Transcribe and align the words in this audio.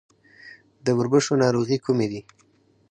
د 0.85 0.87
وربشو 0.97 1.33
ناروغۍ 1.43 1.77
کومې 1.85 2.07
دي؟ 2.11 2.21